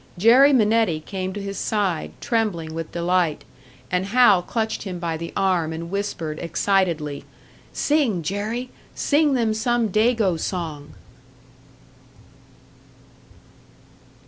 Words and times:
Jerry 0.17 0.51
Minetti 0.51 0.99
came 0.99 1.31
to 1.31 1.39
his 1.39 1.59
side, 1.59 2.13
trembling 2.21 2.73
with 2.73 2.91
delight; 2.91 3.43
and 3.91 4.07
Hal 4.07 4.41
clutched 4.41 4.81
him 4.81 4.97
by 4.97 5.15
the 5.15 5.31
arm 5.37 5.71
and 5.71 5.91
whispered, 5.91 6.39
excitedly, 6.39 7.23
"Sing, 7.71 8.23
Jerry! 8.23 8.71
Sing 8.95 9.35
them 9.35 9.53
some 9.53 9.89
Dago 9.89 10.39
song!" 10.39 10.95